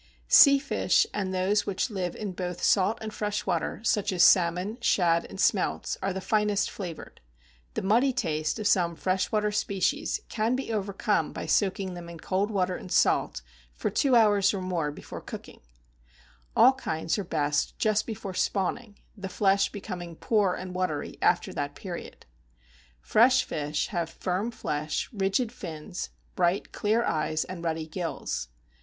Sea 0.27 0.57
fish, 0.57 1.05
and 1.13 1.31
those 1.31 1.67
which 1.67 1.91
live 1.91 2.15
in 2.15 2.31
both 2.31 2.63
salt 2.63 2.97
and 3.01 3.13
fresh 3.13 3.45
water, 3.45 3.81
such 3.83 4.11
as 4.11 4.23
salmon, 4.23 4.79
shad, 4.81 5.27
and 5.29 5.39
smelts, 5.39 5.95
are 6.01 6.11
the 6.11 6.19
finest 6.19 6.71
flavored; 6.71 7.21
the 7.75 7.83
muddy 7.83 8.11
taste 8.11 8.57
of 8.57 8.65
some 8.65 8.95
fresh 8.95 9.31
water 9.31 9.51
species 9.51 10.19
can 10.27 10.55
be 10.55 10.73
overcome 10.73 11.31
by 11.31 11.45
soaking 11.45 11.93
them 11.93 12.09
in 12.09 12.19
cold 12.19 12.49
water 12.49 12.75
and 12.75 12.91
salt 12.91 13.43
for 13.75 13.91
two 13.91 14.15
hours 14.15 14.55
or 14.55 14.59
more 14.59 14.91
before 14.91 15.21
cooking; 15.21 15.61
all 16.55 16.73
kinds 16.73 17.19
are 17.19 17.23
best 17.23 17.77
just 17.77 18.07
before 18.07 18.33
spawning, 18.33 18.97
the 19.15 19.29
flesh 19.29 19.71
becoming 19.71 20.15
poor 20.15 20.55
and 20.55 20.73
watery 20.73 21.19
after 21.21 21.53
that 21.53 21.75
period. 21.75 22.25
Fresh 23.01 23.43
fish 23.43 23.89
have 23.89 24.09
firm 24.09 24.49
flesh, 24.49 25.07
rigid 25.13 25.51
fins, 25.51 26.09
bright, 26.35 26.71
clear 26.71 27.03
eyes, 27.03 27.43
and 27.45 27.63
ruddy 27.63 27.85
gills. 27.85 28.47